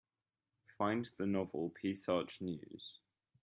[0.79, 2.97] Find the novel Peace Arch News